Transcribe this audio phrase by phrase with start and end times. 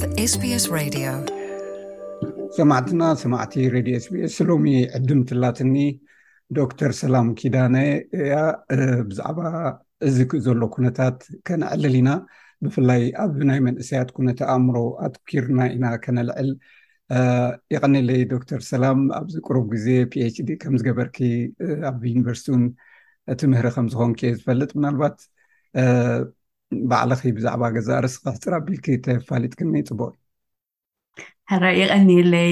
[0.00, 1.30] ስስሰማዕትና
[3.22, 4.66] ሰማዕቲ ሬድዮ ስቢስ ሎሚ
[4.96, 5.76] ዕድም ትላትኒ
[6.58, 7.76] ዶክተር ሰላም ኪዳነ
[8.18, 8.34] እያ
[9.08, 9.38] ብዛዕባ
[10.08, 11.18] እዚ ክእ ዘሎ ኩነታት
[11.48, 12.10] ከነዕልል ኢና
[12.66, 14.76] ብፍላይ ኣ ናይ መንእሰያት ኩነት ኣእምሮ
[15.08, 16.50] ኣትኪርና ኢና ከነልዕል
[17.76, 21.18] ይቀኒለይ ዶክተር ሰላም ኣብዚ ቅሩብ ግዜ ፒችዲ ከምዝገበርኪ
[21.90, 22.64] ኣ ዩኒቨርስቲውን
[23.34, 25.18] እቲ ምህሪ ከምዝኮንከእ ዝፈልጥ ናልባት
[26.90, 30.18] ባዕልኺ ብዛዕባ ገዛ ርስካ ፅራ ቢልኪ ተፋሊጥክነ ይፅቡቅዩ
[31.50, 32.50] ሕረ ይቀኒለይ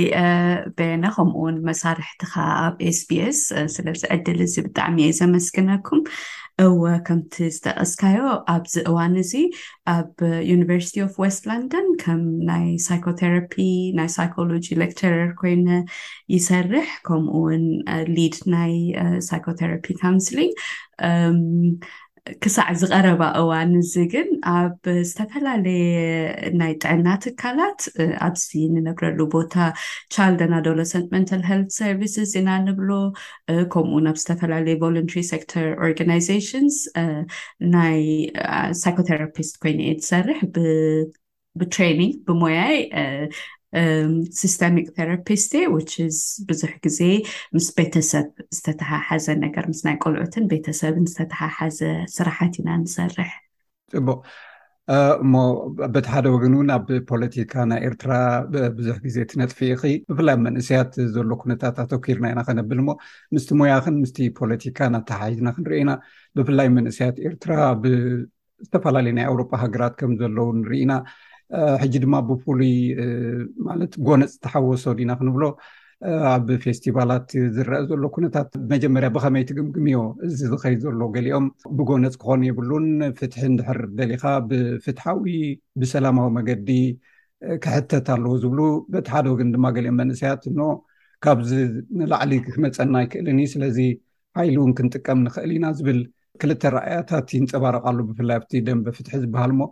[0.77, 2.35] በነ ከምኡውን መሳርሕቲካ
[2.65, 3.39] ኣብ ኤስቢስ
[3.75, 6.01] ስለዝዕድል እዚ ብጣዕሚ እየ ዘመስግነኩም
[6.65, 8.21] እወ ከምቲ ዝጠቀስካዮ
[8.55, 9.33] ኣብዚ እዋን እዚ
[9.95, 10.11] ኣብ
[10.51, 13.33] ዩኒቨርስቲ ኦፍ ዌስት ላንዶን ከም ናይ ሳይኮተራ
[13.99, 15.69] ናይ ሳይኮሎጂ ሌክቸረር ኮይነ
[16.37, 17.67] ይሰርሕ ከምኡ ውን
[18.17, 18.75] ሊድ ናይ
[19.29, 20.39] ሳይኮተራፒካ ምስሊ
[22.43, 25.91] ክሳዕ ዝቀረባ እዋን እዚ ግን ኣብ ዝተፈላለየ
[26.61, 27.81] ናይ ጥዕና ትካላት
[28.27, 29.55] ኣብዚ ንነብረሉ ቦታ
[30.15, 32.91] ቻልደና ዶሎ ሰንትመንታል ልት ሰርቪስስ ኢና ንብሎ
[33.75, 36.79] ከምኡ ናብ ዝተፈላለየ ቨለንታሪ ሰክተር ኦርጋናዛሽንስ
[37.77, 38.01] ናይ
[38.85, 40.41] ሳይኮተራፒስት ኮይኑኤ ዝሰርሕ
[41.61, 42.77] ብትራኒንግ ብሞያይ
[44.41, 45.53] ስስቴሚ ራስት
[46.17, 47.01] ስ ብዙሕ ግዜ
[47.57, 51.81] ምስ ቤተሰብ ዝተተሓሓዘ ነገር ምስ ናይ ቆልዑትን ቤተሰብን ዝተተሓሓዘ
[52.17, 53.33] ስራሓት ኢና ንሰርሕ
[53.95, 54.21] ፅቡቅ
[55.23, 55.33] እሞ
[55.95, 58.13] በቲ ሓደ ወገን እውን ኣብ ፖለቲካ ናይ ኤርትራ
[58.77, 59.59] ብዙሕ ግዜ ትነጥፊ
[59.91, 62.93] ኢ ብፍላይ መንእስያት ዘሎ ኩነታት ኣተኪርና ኢና ከነብል ሞ
[63.37, 65.93] ምስቲ ሙያክን ምስቲ ፖለቲካ ናተሓሂትና ክንርአኢና
[66.39, 67.57] ብፍላይ መንእስያት ኤርትራ
[68.67, 70.93] ዝተፈላለዩ ናይ ኣውሮጳ ሃገራት ከም ዘለው ንርኢኢና
[71.83, 72.77] ሕጂ ድማ ብፉሉይ
[73.67, 75.43] ማለት ጎነፅ ተሓወሶ ዲና ክንብሎ
[76.33, 82.87] ኣብ ፌስቲቫላት ዝረአ ዘሎ ኩነታት መጀመርያ ብከመይትግምግምዮ እዚ ዝኸይ ዘሎ ገሊኦም ብጎነፅ ክኾኑ የብሉን
[83.19, 85.25] ፍትሒ ንድሕር ደሊካ ብፍትሓዊ
[85.83, 86.69] ብሰላማዊ መገዲ
[87.65, 88.61] ክሕተት ኣለዎ ዝብሉ
[88.93, 90.59] በቲ ሓደ ወግን ድማ ገሊኦም መንእሰያት እን
[91.27, 91.51] ካብዚ
[92.01, 93.79] ንላዕሊ ክመፀና ኣይክእልን ዩ ስለዚ
[94.41, 95.99] ሃይሉ እውን ክንጥቀም ንኽእል ኢና ዝብል
[96.41, 99.69] ክልተ ረኣያታት ይንፀባረቃሉ ብፍላይ ኣብቲ ደንበ ፍትሒ ዝበሃል ሞ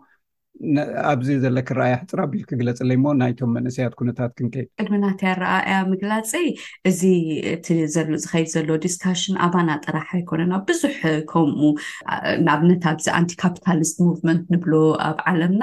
[1.11, 6.31] ኣብዚ ዘለክረኣያ ሕፅራቢል ክግለፅለይ ሞ ናይቶም መንእሰያት ኩነታት ክንከይ ቅድሚናት ኣረኣያ ምግላፂ
[6.91, 7.01] እዚ
[7.55, 10.99] እቲዝከይድ ዘሎ ዲስካሽን ኣባና ጥራሕ ኣይኮነና ብዙሕ
[11.33, 11.61] ከምኡ
[12.45, 14.73] ንኣብነት ኣብዚ ኣንቲካፕታሊስት ቭመንት ንብሎ
[15.09, 15.63] ኣብ ዓለምና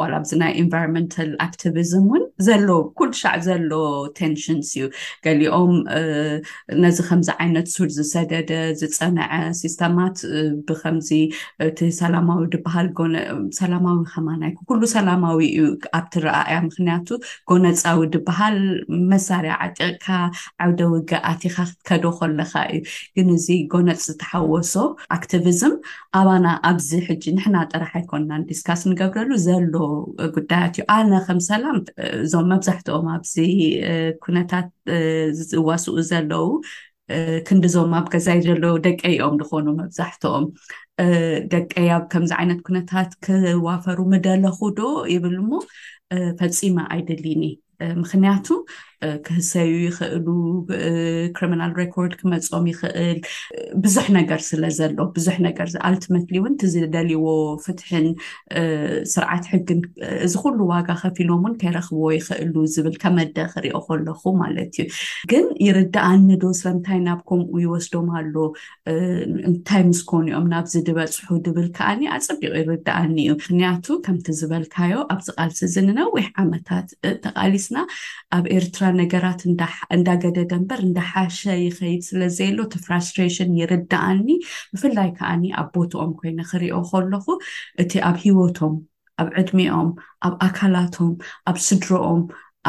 [0.00, 2.68] ዋላ ኣዚ ናይ ኤንቫሮንመንታል ኣክቲቪዝም እውን ዘሎ
[2.98, 3.72] ኩሉ ሻዕ ዘሎ
[4.18, 4.84] ቴንሽንስ እዩ
[5.24, 5.72] ገሊኦም
[6.84, 8.50] ነዚ ከምዚ ዓይነት ሱድ ዝሰደደ
[8.80, 10.16] ዝፀነዐ ሲስተማት
[10.68, 11.10] ብከምዚ
[11.66, 12.88] እቲ ሰላማዊ ድበሃል
[13.60, 15.64] ሰላማዊ ከማና ኩሉ ሰላማዊ እዩ
[16.00, 17.08] ኣብትረኣኣያ ምክንያቱ
[17.52, 18.58] ጎነፃዊ ድበሃል
[19.14, 20.06] መሳርያ ዓጢቕካ
[20.66, 22.80] ዓብደ ውጊኣትካ ክከዶ ከለካ እዩ
[23.16, 24.74] ግን እዚ ጎነፂ ዝተሓወሶ
[25.18, 25.76] ኣክቲቪዝም
[26.20, 29.76] ኣባና ኣብዚ ሕጂ ንሕና ጠራሕ ኣይኮናን ዲስካስ ንገብር ዘሎ
[30.36, 31.78] ጉዳያት እዩ ኣነ ከም ሰላም
[32.24, 33.34] እዞም መብዛሕትኦም ኣብዚ
[34.24, 34.66] ኩነታት
[35.50, 36.46] ዝዋስኡ ዘለው
[37.48, 40.44] ክንዲዞም ኣብ ገዛይ ዘለዉ ደቀ ኦም ንኮኑ መብዛሕትኦም
[41.54, 45.52] ደቀ ኣብ ከምዚ ዓይነት ኩነታት ክዋፈሩ ምደለኩ ዶ ይብል እሞ
[46.40, 47.44] ፈፂማ ኣይደልኒ
[48.02, 48.46] ምክንያቱ
[49.26, 50.26] ክህሰዩ ይኽእሉ
[51.36, 53.18] ክሪምናል ሬኮርድ ክመፆም ይኽእል
[53.84, 57.24] ብዙሕ ነገር ስለ ዘሎ ብዙሕ ነገር ኣልቲመት እውን እቲዝደልዎ
[57.64, 58.06] ፍትሕን
[59.14, 59.80] ስርዓት ሕግን
[60.26, 64.86] እዚ ኩሉ ዋጋ ከፍ ኢሎም እውን ከይረክብዎ ይኽእሉ ዝብል ከመደ ክሪኦ ከለኹ ማለት እዩ
[65.32, 68.34] ግን ይርዳኣኒ ዶ ሰምታይ ናብ ከምኡ ይወስዶም ኣሎ
[69.50, 75.60] እንታይ ምስ ኮኑኦም ናብዚ ድበፅሑ ድብል ከኣኒ ኣፀቢቁ ይርዳኣኒ እዩ ምክንያቱ ከምቲ ዝበልካዮ ኣብ ዝቃልሲ
[75.74, 76.88] ዝንነዊሕ ዓመታት
[77.26, 77.76] ተቃሊስና
[78.36, 79.40] ኣብ ኤርትራ ነገራት
[79.96, 84.28] እንዳገደደ ንበር እንዳሓሸ ይከይድ ስለ ዘየሎ እቲ ፍራስትሬሽን ይርዳኣኒ
[84.74, 87.26] ብፍላይ ከዓኒ ኣብ ቦትኦም ኮይኑ ክሪኦ ከለኩ
[87.84, 88.74] እቲ ኣብ ሂወቶም
[89.22, 89.90] ኣብ ዕድሚኦም
[90.26, 91.10] ኣብ ኣካላቶም
[91.50, 92.22] ኣብ ስድሮኦም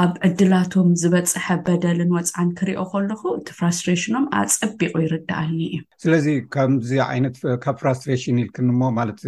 [0.03, 6.25] ኣብ ዕድላቶም ዝበፅሐ በደልን ወፃዓን ክሪኦ ከለኩ እቲ ፍራስትሬሽኖም ኣፀቢቑ ይርዳኣኒ እዩ ስለዚ
[6.55, 9.21] ካምዚ ዓይነት ካብ ፍራስትሬሽን ኢልክሞ ማለት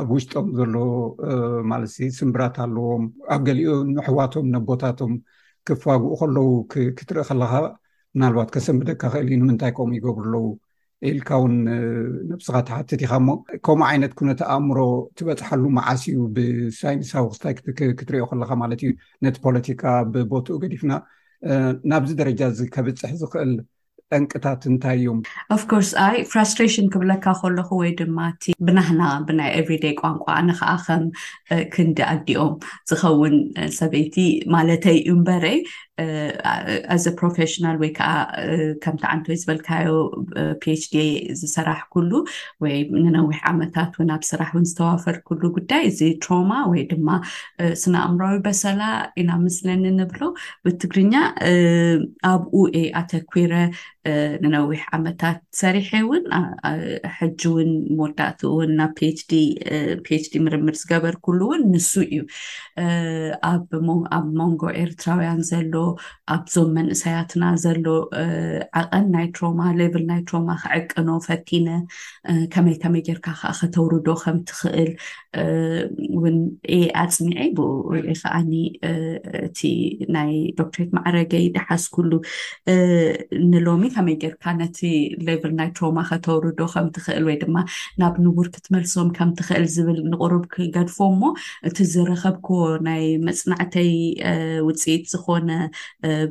[0.00, 0.74] ኣብ ውሽጦም ዘሎ
[1.70, 3.04] ማለት ስምብራት ኣለዎም
[3.34, 5.14] ኣብ ገሊኦ ንሕዋቶም ነቦታቶም
[5.68, 6.48] ክፋግኡ ከለው
[6.98, 7.52] ክትርኢ ከለካ
[8.16, 10.46] ምናልባት ከሰብ ብደካ ክእል እዩ ንምንታይ ከምኡ ይገብሩ ኣለው
[11.10, 11.54] ኢልካ እውን
[12.30, 13.28] ነብስኻ ተሓትት ኢኻ እሞ
[13.66, 14.78] ከምኡ ዓይነት ኩነት ኣእምሮ
[15.16, 17.54] ትበፅሐሉ መዓስ እዩ ብሳይንሳዊ ክስታይ
[18.00, 18.90] ክትሪኦ ከለካ ማለት እዩ
[19.26, 19.82] ነቲ ፖለቲካ
[20.14, 20.92] ብቦትኡ ገዲፍና
[21.92, 23.52] ናብዚ ደረጃ እዚ ከብፅሕ ዝኽእል
[24.12, 25.06] ጠንቅታት እንታይ እዩ
[25.54, 30.72] ኣፍ ኮርስ ኣይ ፍራስትራሽን ክብለካ ከለኩ ወይ ድማ እቲ ብናህና ብናይ ኤብሪደይ ቋንቋ ኣነ ከዓ
[30.86, 31.04] ከም
[31.74, 32.54] ክንዲ ኣዲኦም
[32.90, 33.36] ዝከውን
[33.78, 34.16] ሰበይቲ
[34.54, 35.44] ማለተይ እዩ ንበረ
[36.94, 38.10] ኣዚ ፕሮፌሽናል ወይ ከዓ
[38.84, 39.88] ከምቲ ዓንቲወ ዝበልካዮ
[40.62, 40.94] ፒችዲ
[41.40, 42.10] ዝስራሕ ኩሉ
[42.64, 42.74] ወይ
[43.04, 47.08] ንነዊሕ ዓመታት እውን ኣብ ስራሕ እውን ዝተዋፈር ኩሉ ጉዳይ እዚ ትሮማ ወይ ድማ
[47.84, 48.82] ስነኣምራዊ በሰላ
[49.22, 50.22] ኢና ምስለኒ ንብሎ
[50.66, 51.14] ብትግርኛ
[52.32, 52.54] ኣብኡ
[53.02, 53.52] ኣተኩረ
[54.44, 56.24] ንነዊሕ ዓመታት ሰሪሐ እውን
[57.16, 58.94] ሕጂ እውን መወዳእትኡ ውን ናብ
[60.06, 62.18] ፒፒች ዲ ምርምር ዝገበር ኩሉ እውን ንሱ እዩ
[63.52, 63.68] ኣብ
[64.38, 65.81] ሞንጎ ኤርትራውያን ዘሎ
[66.34, 67.84] ኣብዞም መንእሰያትና ዘሎ
[68.80, 71.68] ዓቐን ናይ ትሮማ ሌቨል ናይ ትሮማ ክዕቅኖ ፈቲነ
[72.54, 74.90] ከመይ ከመይ ጌርካ ከዓ ከተውር ዶ ከምትኽእል
[76.22, 76.36] ውን
[76.76, 78.52] የ ኣፅሚዐ ብከዓኒ
[79.46, 79.60] እቲ
[80.16, 82.12] ናይ ዶክትሪት ማዕረገይ ድሓስኩሉ
[83.52, 84.78] ንሎሚ ከመይ ጌርካ ነቲ
[85.28, 87.56] ሌቭል ናይ ትሮማ ከተውር ዶ ከምትኽእል ወይ ድማ
[88.02, 91.22] ናብ ንጉር ክትመልሶም ከምትኽእል ዝብል ንቅርብ ክገድፎ እሞ
[91.68, 92.48] እቲ ዝረከብኮ
[92.88, 93.92] ናይ መፅናዕተይ
[94.68, 95.50] ውፅኢት ዝኮነ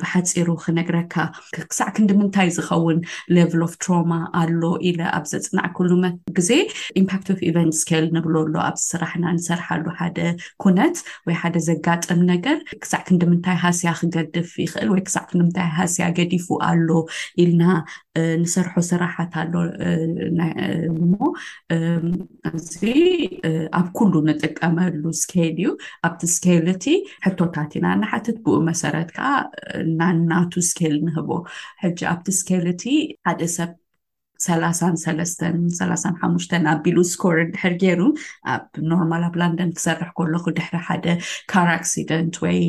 [0.02, 1.16] ብሓፂሩ ክነግረካ
[1.72, 3.00] ክሳዕ ክንዲምንታይ ዝኸውን
[3.38, 4.12] ሌቨል ኦፍ ትራማ
[4.42, 5.92] ኣሎ ኢለ ኣብ ዘፅናዕ ክሉ
[6.38, 6.50] ግዜ
[7.02, 10.20] ኢምፓክት ፍ ኢቨንት ክል ንብለሎ ኣብ ዝስራሕና ንሰርሓሉ ሓደ
[10.64, 10.96] ኩነት
[11.28, 16.90] ወይ ሓደ ዘጋጠም ነገር ክሳዕ ክንዲምንታይ ሃስያ ክገድፍ ይኽእል ወይ ክሳዕ ክንዲምንታይ ሃስያ ገዲፉ ኣሎ
[17.44, 17.62] ኢልና
[18.42, 21.14] ንሰርሖ ስራሓት ኣሎሞ
[22.54, 22.74] እዚ
[23.80, 25.66] ኣብ ኩሉ ንጥቀመሉ ስኬል እዩ
[26.08, 26.86] ኣብቲ እስኬልእቲ
[27.28, 29.30] ሕቶታት ኢና ናሓትት ብኡ መሰረት ከዓ
[30.00, 31.30] ናናቱ ስኬል ንህቦ
[31.84, 32.84] ሕጂ ኣብቲ ስኬልእቲ
[33.28, 33.72] ሓደ ሰብ
[34.46, 35.56] ሰላን ሰለስተን
[35.90, 38.02] ላ ሓሙሽተን ኣ ቢሉ ስኮር ድሕር ገይሩ
[38.54, 41.06] ኣብ ኖርማል ኣብ ላንደን ክሰርሕ ከሎ ኩ ድሕሪ ሓደ
[41.52, 42.60] ካር ኣክስደንት ወይ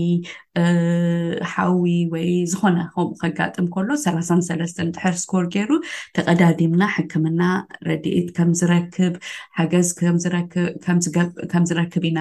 [1.52, 1.84] ሓዊ
[2.14, 5.70] ወይ ዝኮነ ከምኡ ከጋጥም ከሎ ሰላን ሰለስተን ድሕር ስኮር ገይሩ
[6.18, 7.42] ተቀዳዲምና ሕክምና
[7.88, 9.14] ረድኢት ከም ዝረክብ
[9.60, 12.20] ሓገዝ ከም ዝረክብ ኢና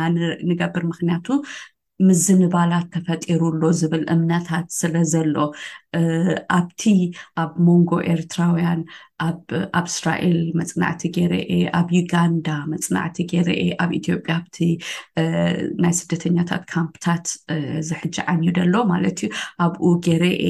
[0.50, 1.28] ንገብር ምክንያቱ
[2.08, 5.36] ምዝምባላት ተፈጢሩሎ ዝብል እምነታት ስለ ዘሎ
[6.58, 6.84] ኣብቲ
[7.44, 8.82] ኣብ ሞንጎ ኤርትራውያን
[9.28, 9.42] ኣብ
[9.90, 14.58] እስራኤል መፅናዕቲ ገይረአ ኣብ ዩጋንዳ መፅናዕቲ ገረአ ኣብ ኢትዮጵያ ኣብቲ
[15.84, 17.26] ናይ ስደተኛታት ካምፕታት
[17.90, 19.32] ዝሕጂ ዓንዩ ደሎ ማለት እዩ
[19.66, 20.44] ኣብኡ ገይረአ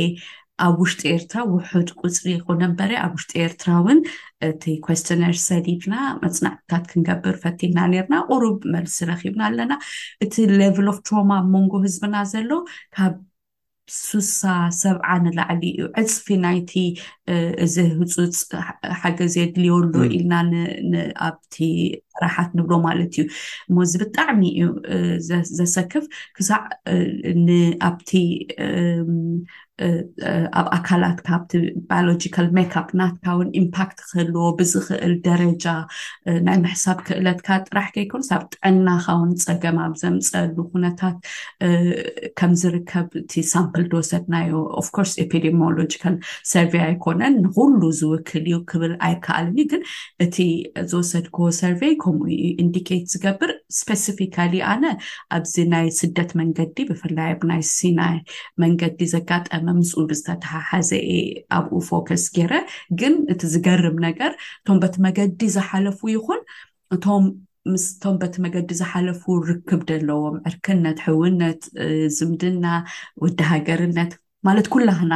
[0.67, 3.99] ኣብ ውሽጢ ኤርትራ ውሑድ ቁፅሪ ኮነ በረ ኣብ ውሽጢ ኤርትራ እውን
[4.49, 9.73] እቲ ኮስትነር ሰዲድና መፅናዕትታት ክንገብር ፈትልና ነርና ቅሩብ መልሲ ረኪብና ኣለና
[10.25, 12.51] እቲ ሌቨል ኦፍ ትሮማ ኣብ ሞንጎ ህዝብና ዘሎ
[12.97, 13.15] ካብ
[14.07, 14.41] ሱሳ
[14.81, 16.73] ሰብዓ ንላዕሊ እዩ ዕፅፊ ናይቲ
[17.63, 18.37] እዚ ህፁፅ
[19.01, 20.33] ሓገዝ የድልወሎ ኢልና
[20.91, 21.55] ንኣብቲ
[22.15, 23.25] ስራሓት ንብሎ ማለት እዩ
[23.69, 24.69] እሞ እዚ ብጣዕሚ እዩ
[25.57, 26.05] ዘሰክፍ
[26.37, 26.61] ክሳዕ
[27.47, 28.11] ንኣብቲ
[30.59, 31.51] ኣብ ኣካላትካ ኣብቲ
[31.89, 35.65] ባዮሎጂካል ሜካኣፕ ናትካ ውን ኢምፓክት ክህልዎ ብዝክእል ደረጃ
[36.47, 41.17] ናይ ምሕሳብ ክእለትካ ጥራሕ ከይኮኑ ብ ጥዕናካውን ፀገም ኣብ ዘምፀሉ ኩነታት
[42.41, 46.17] ከምዝርከብ እቲ ሳምፕል ትወሰድናዮ ኣፍ ኮርስ ኤደሚሎጂካል
[46.53, 49.83] ሰርቨይ ኣይኮነን ንኩሉ ዝውክል እዩ ክብል ኣይከኣልኒ ግን
[50.27, 50.37] እቲ
[50.93, 54.85] ዝወሰድኮ ሰርቨይ ከምኡዩ ኢንዲኬት ዝገብር ስፐስፊካሊ ኣነ
[55.35, 58.17] ኣብዚ ናይ ስደት መንገዲ ብፍላይ ኣናይ ስናይ
[58.63, 61.09] መንገዲ ዘጋጠመ ምስኡ ብዝተተሃሓዘየ
[61.57, 62.53] ኣብኡ ፎከስ ገይረ
[63.01, 66.41] ግን እቲ ዝገርም ነገር እቶም በቲ መገዲ ዝሓለፉ ይኹን
[66.95, 71.61] እምእቶም በቲ መገዲ ዝሓለፉ ርክብ ደለዎም ዕርክነት ሕዉነት
[72.17, 72.65] ዝምድና
[73.23, 74.13] ወዲ ሃገርነት
[74.47, 75.13] ማለት ኩላክና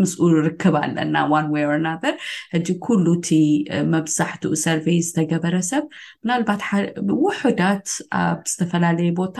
[0.00, 1.16] ምስኡ ርክብ ኣለና
[1.46, 2.14] ንወይ ኣነር
[2.54, 3.28] ሕጂ ኩሉ እቲ
[3.94, 5.84] መብዛሕትኡ ሰርቨይ ዝተገበረ ሰብ
[6.22, 6.62] ብናልባት
[7.10, 7.86] ብውሑዳት
[8.22, 9.38] ኣብ ዝተፈላለዩ ቦታ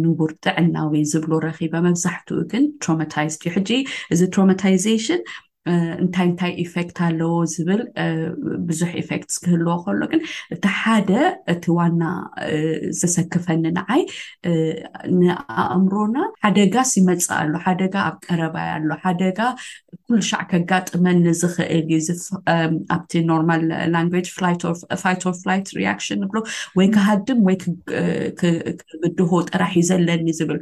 [0.00, 3.70] ንጉር ጥዕናዊ ዝብሎ ረኪበ መብዛሕትኡ ግን ትራማታይዝድ እዩ ሕጂ
[4.14, 5.20] እዚ ትራማታይዘሽን
[5.70, 7.80] እንታይ እንታይ ኤፌክት ኣለዎ ዝብል
[8.68, 10.20] ብዙሕ ኤፌትክህልዎ ከሎግን
[10.54, 11.10] እቲ ሓደ
[11.52, 12.02] እቲ ዋና
[13.00, 14.02] ዘሰክፈኒ ንዓይ
[15.18, 19.38] ንኣእምሮና ሓደጋስ ይመፅ ኣሎ ሓደጋ ኣብ ቀረባይ ኣሎ ሓደጋ
[20.06, 21.98] ኩሉ ሻዕ ከጋጥመኒ ዝክእል ዩ
[22.96, 23.64] ኣብቲ ኖርማል
[23.94, 26.38] ላን ፍላት ሪሽን ብሎ
[26.80, 27.58] ወይ ክሃድም ወይ
[28.40, 30.58] ክብድሁ ጠራሕ እዩ ዘለኒ ዝብል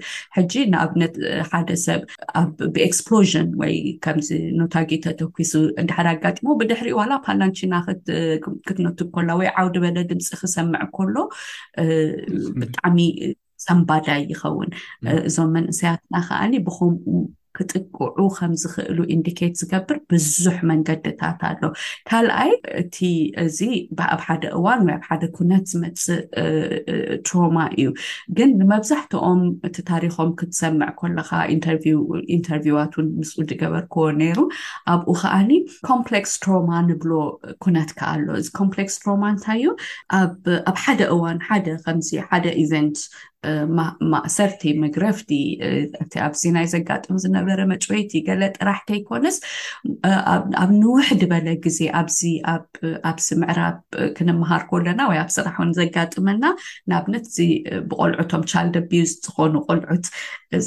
[0.50, 1.14] ጂ ንኣብነት
[1.52, 2.02] ሓደ ሰብ
[3.08, 3.74] ብሎን ወይ
[4.04, 4.28] ከምዚ
[4.90, 5.52] ጌተተዙ
[5.88, 7.74] ድሕር ኣጋጢሞ ብድሕሪ ዋላ ፓላንቺና
[8.68, 11.16] ክትነትብ ከሎ ወይ ዓውዲ በለ ድምፂ ክሰምዕ ከሎ
[12.62, 12.98] ብጣዕሚ
[13.64, 14.70] ዘንባዳይ ይኸውን
[15.28, 17.24] እዞም መንእሰያትና ከዓኒ ም
[17.58, 21.62] ክጥቅዑ ከም ዝክእሉ ኢንዲኬት ዝገብር ብዙሕ መንገድታት ኣሎ
[22.08, 22.96] ካልኣይ እቲ
[23.44, 23.58] እዚ
[23.98, 26.20] ብኣብ ሓደ እዋን ወይ ኣብ ሓደ ኩነት ዝመፅእ
[27.28, 27.86] ትሮማ እዩ
[28.38, 31.30] ግን ንመብዛሕትኦም እቲ ታሪኮም ክትሰምዕ ኮለካ
[32.36, 34.38] ኢንተርቪዋት ውን ምስኡ ድገበርክዎ ነይሩ
[34.94, 35.50] ኣብኡ ከዓኒ
[35.90, 37.12] ኮምፕሌክስ ትሮማ ንብሎ
[37.66, 39.70] ኩነት ካ ኣሎ እዚ ኮምፕሌክስ ትሮማ እንታይ እዩ
[40.68, 42.98] ኣብ ሓደ እዋን ሓደ ከምዚ ሓደ ኢቨንት
[44.12, 45.30] ማእሰርቲ ምግረፍቲ
[46.02, 49.36] እቲ ኣብዚ ናይ ዘጋጥሚ ዝነበረ መጭወይቲ ዩገለ ጥራሕከይኮነስ
[50.62, 52.18] ኣብ ንውሕድ በለ ግዜ ኣዚ
[53.10, 53.76] ኣብዚ ምዕራብ
[54.16, 56.44] ክንምሃር ከለና ወይ ኣብ ስራሕ እውን ዘጋጥመና
[56.90, 57.46] ንኣብነት ዚ
[57.92, 60.06] ብቆልዑቶም ቻልደ ቢዩስ ዝኮኑ ቆልዑት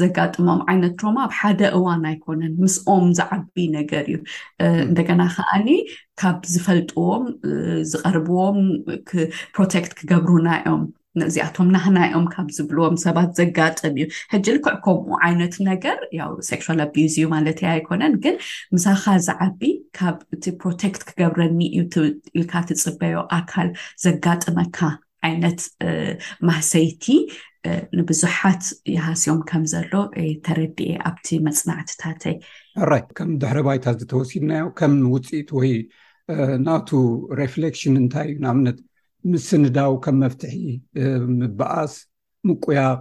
[0.03, 4.17] ዘጋጥሞም ዓይነት ድማ ኣብ ሓደ እዋን ኣይኮነን ምስኦም ዝዓቢ ነገር እዩ
[4.87, 5.67] እንደገና ከኣሊ
[6.21, 7.25] ካብ ዝፈልጥዎም
[7.91, 8.59] ዝቐርብዎም
[9.53, 10.81] ፕሮተክት ክገብሩና ዮም
[11.19, 17.13] ንእዚኣቶም ናህናኦም ካብ ዝብልዎም ሰባት ዘጋጥም እዩ ሕጂ ልክዕ ከምኡ ዓይነት ነገር ያው ሴክስል ኣብዝ
[17.21, 18.35] ዩ ማለት የ ኣይኮነን ግን
[18.75, 19.61] ምሳካ ዚ ዓቢ
[19.97, 21.81] ካብ እቲ ፕሮቴክት ክገብረኒ እዩ
[22.39, 23.69] ኢልካ ትፅበዮ ኣካል
[24.05, 24.77] ዘጋጥመካ
[25.29, 25.59] ዓይነት
[26.49, 27.05] ማሰይቲ
[27.97, 28.63] ንቡዙሓት
[28.95, 29.91] ይሃስዮም ከምዘሎ
[30.45, 32.35] ተረድኤ ኣብቲ መፅናዕትታት ይ
[32.83, 35.71] ኣራይ ከም ድሕረባይታት ዝተወሲድናዮ ከም ውፅኢት ወይ
[36.67, 36.89] ናቱ
[37.41, 38.77] ሬፍሌክሽን እንታይ እዩ ንነት
[39.29, 40.55] ምስ ስንዳው ከም መፍትሒ
[41.39, 41.93] ምበኣስ
[42.49, 42.99] ምቁያቅ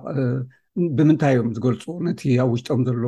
[0.96, 3.04] ብምንታይ እዮም ዝገልፅዎ ነቲ ኣብ ውሽጦም ዘሎ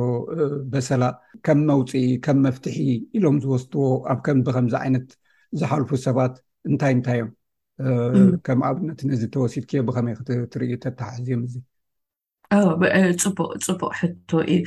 [0.71, 1.03] በሰላ
[1.45, 2.77] ከም መውፅኢ ከም መፍትሒ
[3.17, 5.07] ኢሎም ዝወስትዎ ኣብ ከብከምዚ ዓይነት
[5.59, 6.33] ዝሓልፉ ሰባት
[6.69, 7.19] እንታይ እንታይ
[8.15, 10.15] እዮም ከም ኣብነት ነዚ ተወሲድ ክዮ ብከመይ
[10.53, 11.55] ትርኢ ተተሓዝእዮም እዚ
[13.35, 14.59] ፅቡቅፅቡቅ ሕቶ እዩ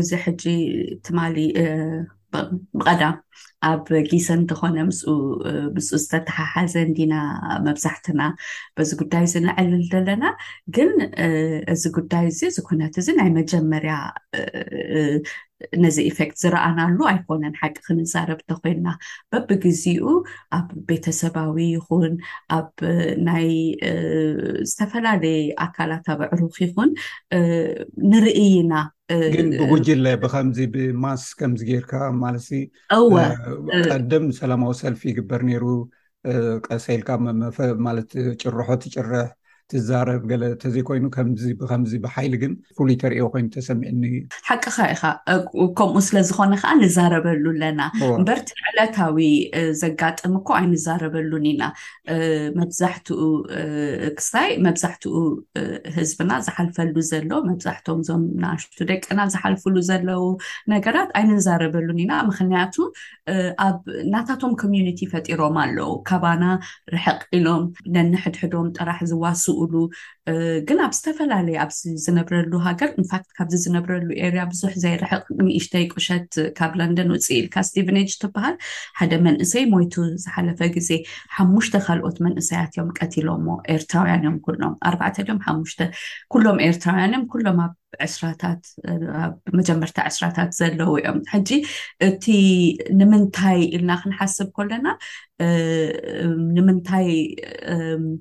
[0.00, 0.44] እዚ ሕጂ
[1.06, 1.18] ትማ
[2.78, 3.14] ብቀዳም
[3.68, 4.90] ኣብ ጊሰ ትኾነ ምም
[5.88, 7.14] ዝተተሓሓዘን ዲና
[7.66, 8.20] መብዛሕትና
[8.76, 10.24] በዚ ጉዳይ እዚ ንዕልል ዘለና
[10.76, 10.90] ግን
[11.74, 13.94] እዚ ጉዳይ እዚ ዝኮነት እዚ ናይ መጀመርያ
[15.82, 18.88] ነዚ ኤፌክት ዝረኣናሉ ኣይኮነን ሓቂ ክንዛረብ እተኮይና
[19.30, 20.04] በቢግዚኡ
[20.58, 22.12] ኣብ ቤተሰባዊ ይኹን
[22.56, 22.70] ኣብ
[23.28, 23.48] ናይ
[24.70, 26.90] ዝተፈላለየ ኣካላት ኣብ ኣዕሩኽ ይኹን
[28.12, 28.72] ንርእዩና
[29.36, 31.92] ግን ብጉጅላ ብከምዚ ብማስ ከምዚ ጌርካ
[32.24, 32.46] ማለት
[33.92, 35.66] ቀደም ሰላማዊ ሰልፊ ይግበር ነሩ
[36.68, 37.08] ቀሰይልካ
[37.86, 38.10] ማለት
[38.40, 39.22] ጭርሖ ትጭርሕ
[39.72, 41.04] ትዛረብ ገለ ተዘይኮይኑ
[41.70, 44.14] ከምዚ ብሓይሊ ግን ፍሉይ ተሪዮ ኮይኑ ተሰሚዕኒእዩ
[44.48, 45.02] ሓቂካ ኢካ
[45.78, 47.80] ከምኡ ስለዝኮነ ከዓ ንዛረበሉ ኣለና
[48.20, 49.18] ንበርቲ ዕለታዊ
[49.82, 51.62] ዘጋጥም ኮ ኣይንዛረበሉን ኢና
[52.60, 53.20] መብዛሕትኡ
[54.18, 55.14] ክስታይ መብዛሕትኡ
[55.96, 60.24] ህዝብና ዝሓልፈሉ ዘሎ መብዛሕቶም ዞም ንኣሽቱ ደቂና ዝሓልፍሉ ዘለው
[60.74, 62.74] ነገራት ኣይንዛረበሉን ኢና ምክንያቱ
[63.66, 66.44] ኣብ እናታቶም ኮሚኒቲ ፈጢሮም ኣለው ካባና
[66.96, 67.62] ርሕቅ ኢሎም
[67.96, 69.90] ነንሕድሕዶም ጥራሕ ዝዋስ olu
[70.68, 76.72] ግን ኣብ ዝተፈላለዩ ኣብዚ ዝነብረሉ ሃገር ንት ካብዚ ዝነብረሉ ኤርያ ብዙሕ ዘይርሕቅ ንእሽተይ ቁሸት ካብ
[76.80, 78.56] ለንደን ውፅ ኢልካ ስቲቨንጅ ትበሃል
[78.98, 79.94] ሓደ መንእሰይ ሞይቱ
[80.26, 80.90] ዝሓለፈ ግዜ
[81.36, 84.38] ሓሙሽተ ካልኦት መንእሰያት እዮም ቀትሎሞ ኤርትራውያን እዮም
[84.70, 85.74] ም ኣርባዕተዮም ሓሽ
[86.34, 87.60] ኩሎም ኤርትራውያን እዮም ኩሎም
[88.12, 88.18] ስ
[89.58, 91.48] መጀመርታ ዕስራታት ዘለዉ ዮም ሕጂ
[92.06, 92.24] እቲ
[92.98, 94.86] ንምንታይ ኢልና ክንሓስብ ኮለና
[96.56, 97.08] ንምንታይ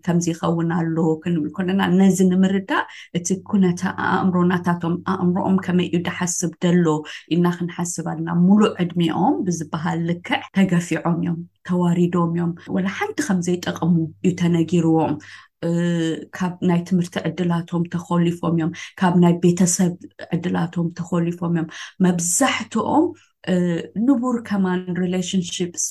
[0.05, 2.87] ከምዚ ይከውን ኣሎ ክንብል ኮለና ነዚ ንምርዳእ
[3.17, 3.81] እቲ ኩነተ
[4.15, 6.85] ኣእምሮናታቶም ኣእምሮኦም ከመይ እዩ ድሓስብ ደሎ
[7.33, 11.39] ኢልና ክንሓስብ ኣለና ሙሉእ ዕድሚኦም ብዝበሃል ልክዕ ተገፊዖም እዮም
[11.69, 15.15] ተዋሪዶም እዮም ወላ ሓንቲ ከምዘይጠቅሙ እዩ ተነጊርዎም
[16.37, 19.93] ካብ ናይ ትምህርቲ ዕድላቶም ተከሊፎም እዮም ካብ ናይ ቤተሰብ
[20.35, 21.69] ዕድላቶም ተከሊፎም እዮም
[22.05, 23.05] መብዛሕትኦም
[24.07, 25.85] ንቡር ከማን ሪላሽንሽፕስ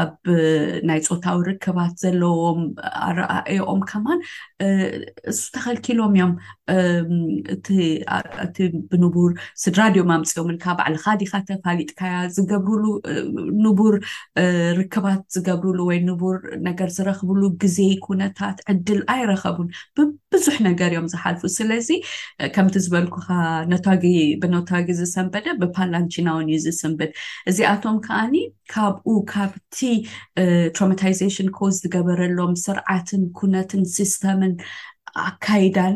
[0.00, 0.12] ኣብ
[0.88, 2.60] ናይ ፆታዊ ርክባት ዘለዎም
[3.08, 4.20] ኣረኣእዮኦም ከማን
[5.32, 6.32] እዝተከልኪሎም እዮም
[8.46, 8.56] እቲ
[8.90, 9.32] ብንቡር
[9.62, 12.84] ስድራ ድዮማምፂዮምካ ባዕሊ ካዲካ ተፋሊጥካያ ዝገብርሉ
[13.64, 13.96] ንቡር
[14.80, 21.90] ርክባት ዝገብርሉ ወይ ንቡር ነገር ዝረክብሉ ግዜ ኩነታት ዕድል ኣይረከቡን ብብዙሕ ነገር እዮም ዝሓልፉ ስለዚ
[22.54, 23.24] ከምቲ ዝበልኩካ
[23.86, 23.92] ታ
[24.42, 27.10] ብነታጊ ዝሰንበደ ብፓ ንቺናውን እዩ ዝስምብል
[27.50, 28.34] እዚኣቶም ከዓኒ
[28.72, 29.78] ካብኡ ካብቲ
[30.76, 34.54] ትራማታይዜሽን ኮስ ዝገበረሎም ስርዓትን ኩነትን ስስተምን
[35.28, 35.94] ኣካይዳን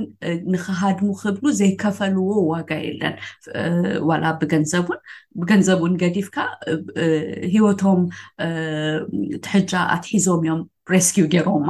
[0.53, 3.15] ንክሃድሙ ክብሉ ዘይከፈልዎ ዋጋ የለን
[4.11, 5.01] ዋላ ብገንዘውን
[5.41, 6.37] ብገንዘብ እውን ገዲፍካ
[7.55, 8.01] ሂወቶም
[9.47, 10.63] ትሕጃ ኣትሒዞም እዮም
[10.95, 11.69] ሬስኪው ገይሮምማ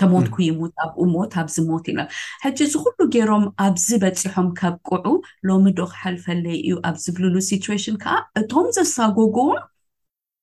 [0.00, 2.08] ተሞትኩይሙት ኣብኡ ሞት ኣብዚ ሞት ኢሎም
[2.44, 5.06] ሕጂ ዝኩሉ ገይሮም ኣብዚ በፂሖም ካብ ቁዑ
[5.48, 9.38] ሎሚ ዶ ክሓልፈለይ እዩ ኣብ ዝብልሉ ሲትዌሽን ከዓ እቶም ዘሳጎጎ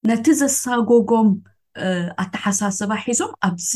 [0.09, 1.29] ነቲ ዘሳጎጎም
[2.23, 3.71] ኣተሓሳሰባ ሒዞም ኣብዚ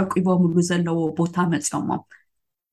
[0.00, 2.02] ኣዕቂቦምሉ ዘለዎ ቦታ መፂኦሞም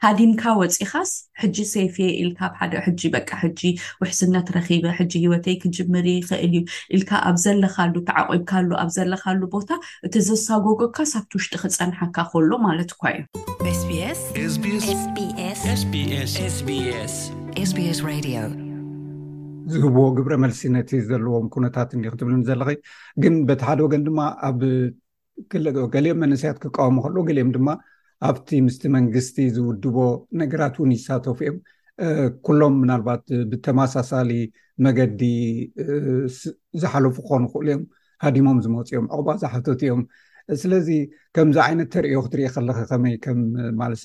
[0.06, 1.10] ሃዲምካ ወፂኻስ
[1.42, 3.62] ሕጂ ሰይፍ ኢልካ ብ ሓደ ሕጂ በቂ ሕጂ
[4.02, 6.60] ውሕስነት ረኪበ ሕጂ ሂወተይ ክጅምር ይክእል እዩ
[6.98, 9.70] ኢልካ ኣብ ዘለካሉ ክዓቆብካሉ ኣብዘለካሉ ቦታ
[10.10, 13.04] እቲ ዘሳጎጎካስብትውሽጢ ክፀንሐካ ከሎ ማለት እኳ
[13.92, 14.24] እዩስስ
[19.74, 22.70] ዝህብዎ ግብረ መልሲነት ዘለዎም ነታት ክትብልዘለኸ
[23.24, 24.60] ግን በቲ ሓደ ወገን ድማ ኣብ
[25.96, 27.70] ገሊኦም መንስያት ክቃወሙ ከልዎ ገሊኦም ድማ
[28.30, 29.96] ኣብቲ ምስቲ መንግስቲ ዝውድቦ
[30.42, 31.58] ነገራት እውን ይሳተፉ እዮም
[32.48, 34.32] ኩሎም ምናልባት ብተመሳሳሊ
[34.86, 35.22] መገዲ
[36.82, 37.84] ዝሓለፉ ክኮኑ ይክእሉ እዮም
[38.26, 40.02] ሃዲሞም ዝመፁዮም ዕቅባ ዝሓተት እዮም
[40.62, 40.88] ስለዚ
[41.36, 43.40] ከምዚ ዓይነት ተሪእዮ ክትሪኢ ከለ ከመይ ከም
[43.82, 44.04] ማለሰ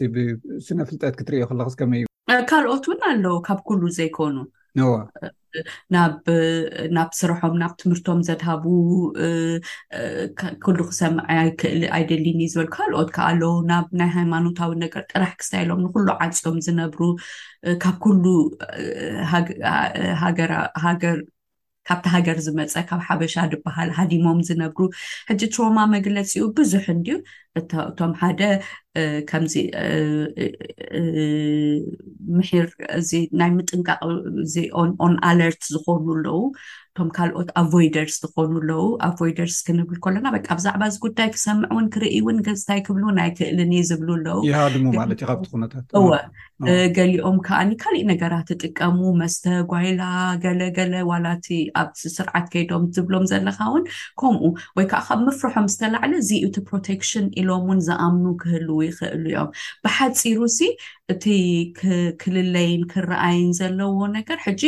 [0.66, 2.02] ስነ ፍልጠት ክትሪዮ ከለከመይ
[2.34, 4.36] እዩ ካልኦት እውን ኣለ ካብ ኩሉ ዘይኮኑ
[5.94, 8.64] ናብ ስርሖም ናብ ትምህርቶም ዘድሃቡ
[10.64, 16.58] ኩሉ ክሰምዓክእል ኣይደልኒዩ ዝበል ካልኦት ከዓ ኣለዉ ናብናይ ሃይማኖታዊ ነገር ጥራሕ ክስተ ሎም ንኩሉ ዓፅኦም
[16.66, 17.00] ዝነብሩ
[17.84, 18.24] ካብ ኩሉ
[21.88, 24.78] ካብቲ ሃገር ዝመፀ ካብ ሓበሻ ድበሃል ሃዲሞም ዝነብሩ
[25.28, 27.14] ሕጂ ትሮማ መግለፂ ኡ ብዙሕ እንድዩ
[27.58, 28.40] እቶም ሓደ
[29.30, 29.54] ከምዚ
[32.38, 32.66] ምሕር
[33.00, 33.10] እዚ
[33.42, 34.00] ናይ ምጥንቃቅ
[34.46, 34.54] እዚ
[35.06, 36.40] ኦን ኣለርት ዝኮኑ ኣለው
[36.96, 42.38] እቶም ካልኦት ኣቨይደርስ ዝኮኑ ኣለው ኣቨይደርስ ክንብል ከለና በቂ ብዛዕባ እዚ ጉዳይ ክሰምዕ እውን ክርኢእውን
[42.46, 44.08] ፅታይ ክብሉው ናይ ክእልን እዩ ዝብሉ
[45.02, 46.08] ኣለውሃእወ
[46.96, 50.00] ገሊኦም ከዓ ካሊእ ነገራት ትጥቀሙ መስተ ጓይላ
[50.44, 51.46] ገለ ገለ ዋላቲ
[51.82, 53.84] ኣብቲ ስርዓት ከይዶም ዝብሎም ዘለካ እውን
[54.22, 54.48] ከምኡ
[54.78, 59.48] ወይ ከዓ ካብ ምፍርሖም ዝተላዕለ እዚኡቲ ፕሮቴክሽን ኢሎም እውን ዝኣምኑ ክህሉው ይኽእሉ እዮም
[59.84, 60.60] ብሓፂሩ ሲ
[61.12, 61.24] እቲ
[62.22, 64.62] ክልለይን ክረኣይን ዘለዎ ነገር ሕጂ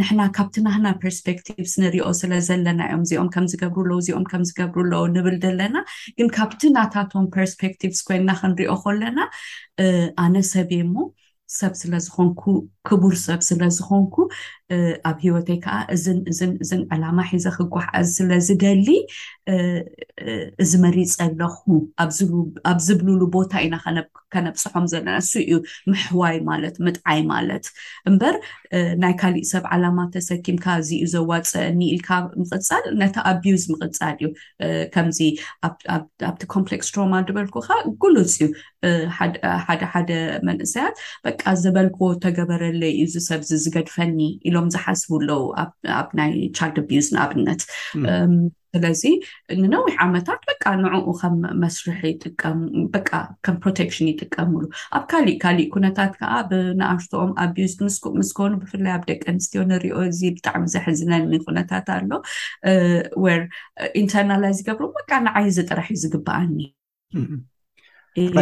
[0.00, 5.76] ንሕና ካብቲ ናና ፐርስፔክቲቭስ ንሪኦ ስለዘለና እዮም እዚኦም ከምዝገብርለ እዚኦም ከምዝገብርለ ንብል ዘለና
[6.18, 9.18] ግን ካብቲ ናታቶም ፐርስፔክቲቭስ ኮይና ክንሪኦ ከለና
[10.24, 10.96] ኣነ ሰብ እሞ
[11.60, 12.42] ሰብ ስለዝኮንኩ
[12.88, 14.14] ክቡር ሰብ ስለዝኮንኩ
[15.10, 18.86] ኣብ ሂወተይ ከዓ እእእን ዓላማ ሒዘ ክጓሕዝ ስለዝደሊ
[20.62, 21.78] እዚ መሪፅ ዘለኹም
[22.70, 23.74] ኣብ ዝብልሉ ቦታ ኢና
[24.34, 25.56] ከነብፅሖም ዘለና እሱ እዩ
[25.92, 27.64] ምሕዋይ ማለት ምጥዓይ ማለት
[28.10, 28.36] እምበር
[29.02, 32.10] ናይ ካሊእ ሰብ ዓላማ ተሰኪምካ እዚዩ ዘዋፀ ኒኢልካ
[32.42, 34.28] ምቅፃል ነቲ ኣብዩዝ ምቅፃል እዩ
[34.96, 35.18] ከምዚ
[36.28, 37.68] ኣብቲ ኮምፕሌክስ ትሮማ ዝበልኩካ
[38.04, 38.48] ጉልፅ እዩ
[39.66, 40.10] ሓደ ሓደ
[40.50, 44.18] መንእሰያት በቃ ዝበልክዎ ተገበረለ እዩ ዚ ሰብ ዝገድፈኒ
[44.50, 45.42] ኢሎም ዝሓስቡ ኣለው
[46.00, 47.62] ኣብ ናይ ቻልድ ኣቢዝ ንኣብነት
[48.74, 49.02] ስለዚ
[49.62, 50.52] ንነዊሕ ዓመታት በ
[50.82, 50.96] ንኡ
[51.62, 51.98] መስር
[52.40, 54.60] ከም ፕሮቴክሽን ይጥቀምሉ
[54.98, 57.74] ኣብ ካሊእ ካሊእ ኩነታት ከዓ ብንኣሽትኦም ኣዩዝ
[58.18, 62.10] ምስኮኑ ብፍላይ ኣብ ደቂ ኣንስትዮ ንሪኦ እዚ ብጣዕሚ ዘሕዝነኒ ኩነታት ኣሎ
[63.38, 63.42] ር
[64.02, 66.56] ኢንተርናላ ዝገብሩ በ ንዓዩ ዝጠራሕ ዩ ዝግበኣኒ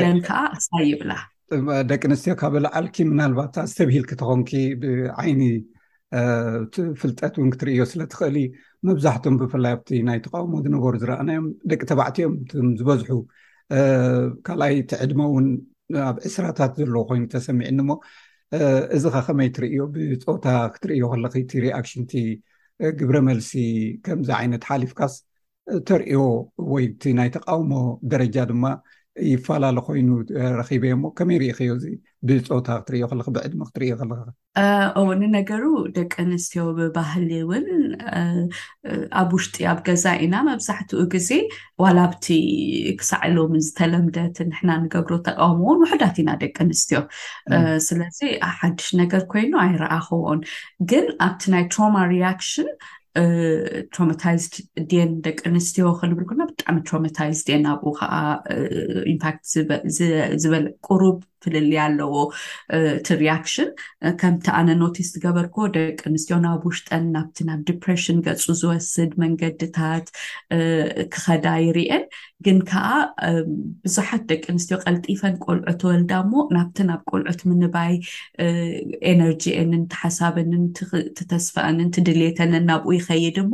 [0.06, 1.12] ን ከዓ ኣሳ ይብላ
[1.90, 4.66] ደቂ ኣንስትዮ ካብ ላዓል ምናልባታ ዝተብሂል ክተኮንይ
[6.14, 8.36] እቲፍልጠት እውን ክትርእዮ ስለትኽእሊ
[8.88, 12.34] መብዛሕትም ብፍላይ ኣብቲ ናይ ተቃውሞ ዝነበሩ ዝረኣናዮም ደቂ ተባዕትኦም
[12.68, 13.10] ም ዝበዝሑ
[14.46, 15.46] ካልኣይ እቲዕድሞ እውን
[16.08, 17.92] ኣብ እስራታት ዘለዎ ኮይኑ ተሰሚዕኒ ሞ
[18.96, 22.12] እዚ ካ ከመይ ትርእዮ ብፆታ ክትርእዮ ከለ እቲ ሪኣክሽንቲ
[23.00, 23.52] ግብረ መልሲ
[24.04, 25.14] ከምዚ ዓይነት ሓሊፍካስ
[25.88, 26.22] ተርእዎ
[26.72, 27.72] ወይ እቲ ናይ ተቃውሞ
[28.12, 28.64] ደረጃ ድማ
[29.32, 30.08] ይፈላለ ኮይኑ
[30.58, 31.92] ረኪበየ ሞ ከመይ ርኢዮ እ
[32.28, 33.04] ብፆታ ክትርዮ
[33.36, 33.82] ብዕድሚ ክትር
[35.14, 35.64] እንነገሩ
[35.96, 37.66] ደቂ ኣንስትዮ ብባህሊ እውን
[39.20, 41.30] ኣብ ውሽጢ ኣብ ገዛ ኢና መብዛሕትኡ ግዜ
[41.84, 42.26] ዋላብቲ
[43.00, 47.00] ክሳዕሎም ዝተለምደት ንሕና ንገብሮ ተቃምዎን ውሕዳት ኢና ደቂ ኣንስትዮ
[47.88, 48.20] ስለዚ
[48.60, 50.40] ሓዱሽ ነገር ኮይኑ ኣይረኣኽዎን
[50.92, 52.70] ግን ኣብቲ ናይ ትራማ ሪክሽን
[53.92, 54.54] ትሮማታይዝድ
[54.90, 58.12] ድን ደቂ ኣንስትዮ ክንብል ኮና ብጣዕሚ ትሮማታይዝ ድየን ናብኡ ከዓ
[59.12, 59.42] ኢንፋክት
[60.44, 62.14] ዝበለ ቁሩብ ፍልልያ ኣለዎ
[62.98, 63.68] እቲ ሪያክሽን
[64.20, 70.06] ከምቲ ኣነ ኖቲስ ዝገበርከ ደቂ ኣንስትዮ ናብ ውሽጠን ናብቲ ናብ ዲፕሬሽን ገፁ ዝወስድ መንገድታት
[71.14, 72.04] ክከዳ ይርኤን
[72.46, 72.86] ግን ከዓ
[73.84, 77.94] ብዙሓት ደቂ ኣንስትዮ ቀልጢፈን ቆልዑ ትወልዳ እሞ ናብቲ ናብ ቁልዑት ምንባይ
[79.12, 80.64] ኤነርጂአንን ቲሓሳብንን
[81.20, 83.52] ትተስፋአንን ትድሌተንን ናብኡ ይከይድ እሞ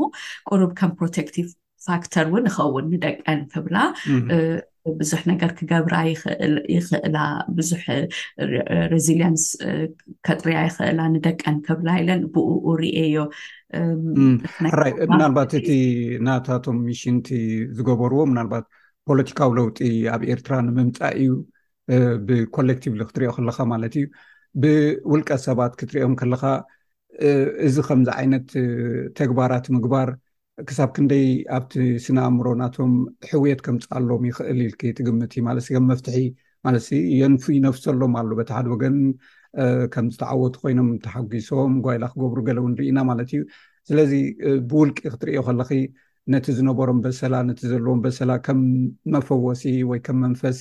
[0.51, 1.47] ቁሩብ ከም ፕሮቴክቲቭ
[1.87, 3.77] ፋክተር እውን ይከውን ንደቀን ክብላ
[5.01, 7.17] ብዙሕ ነገር ክገብራ ይኽእላ
[7.59, 7.85] ብዙሕ
[8.93, 9.45] ሬዚልንስ
[10.27, 15.71] ከጥርያ ይኽእላ ንደቀን ከብላ ኢለን ብኡኡ ርኤ ዮኣራይ ምናልባት እቲ
[16.19, 17.29] እናታቶም ሚሽንቲ
[17.79, 18.67] ዝገበርዎ ምናልባት
[19.11, 19.81] ፖለቲካዊ ለውጢ
[20.15, 21.33] ኣብ ኤርትራ ንምምፃእ እዩ
[22.29, 24.07] ብኮሌክቲቭ ክትሪኦ ከለካ ማለት እዩ
[24.63, 26.43] ብውልቀ ሰባት ክትሪኦም ከለካ
[27.67, 28.49] እዚ ከምዚ ዓይነት
[29.19, 30.09] ተግባራት ምግባር
[30.69, 31.25] ክሳብ ክንደይ
[31.57, 31.73] ኣብቲ
[32.05, 32.93] ስነኣእምሮ ናቶም
[33.31, 36.19] ሕውየት ከምፃኣሎዎም ይክእል ኢል ትግምቲ ማለት ከም መፍትሒ
[36.67, 36.91] ማለትሲ
[37.21, 38.97] የንፉ ይነፍሰሎም ኣሉ በቲሓደ ወገን
[39.95, 43.43] ከምዝተዓወቱ ኮይኖም ተሓጒሶም ጓይላ ክገብሩ ገለው ንሪኢና ማለት እዩ
[43.91, 44.13] ስለዚ
[44.71, 45.61] ብውልቂ ክትሪዮ ከለ
[46.35, 48.61] ነቲ ዝነበሮም በሰላ ነቲ ዘለዎም በሰላ ከም
[49.17, 50.61] መፈወሲ ወይ ከም መንፈሲ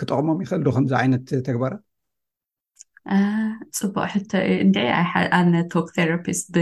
[0.00, 1.82] ክጠቅሞም ይኽእል ዶ ከምዚ ዓይነት ተግባራት
[3.78, 4.10] ፅቡቅ
[4.48, 4.76] ሕእንድ
[5.38, 6.54] ኣነ ቶክ ራስት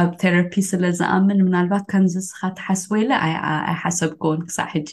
[0.00, 3.32] ኣብ ቴራፒ ስለ ዝኣምን ምናልባት ከምዚስካ ተሓስብወኢ ለ ኣይ
[3.82, 4.90] ሓሰብ ከውን ክሳዕ ሕጂ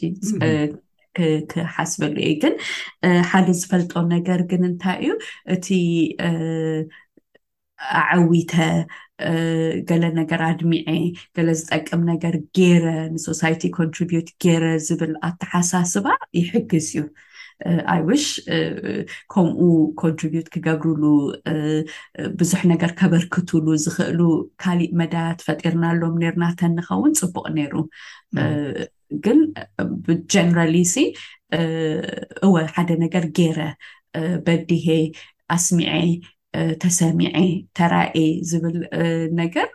[1.50, 2.54] ክሓስበሉ ዩ ግን
[3.30, 5.12] ሓደ ዝፈልጦ ነገር ግን እንታይ እዩ
[5.54, 5.68] እቲ
[8.00, 8.54] ኣዓዊተ
[9.88, 10.88] ገለ ነገር ኣድሚዐ
[11.36, 16.06] ገለ ዝጠቅም ነገር ገረ ንሶሳይቲ ኮንትሪቢት ገረ ዝብል ኣተሓሳስባ
[16.40, 17.04] ይሕግዝ እዩ
[17.92, 18.24] ኣይውሽ
[19.32, 19.60] ከምኡ
[20.00, 21.04] ኮንትሪብዩት ክገብርሉ
[22.40, 24.20] ብዙሕ ነገር ከበርክትሉ ዝኽእሉ
[24.62, 27.74] ካሊእ መዳያ ፈጢርና ኣሎም ነሩናተ ንኸውን ፅቡቅ ነይሩ
[29.26, 29.40] ግን
[30.06, 30.94] ብጀነራሊሲ
[32.46, 33.60] እወ ሓደ ነገር ገይረ
[34.46, 34.86] በድሄ
[35.56, 35.92] ኣስሚዐ
[36.82, 37.38] ተሰሚዐ
[37.76, 38.14] ተራእ
[38.50, 38.76] ዝብል
[39.40, 39.68] ነገር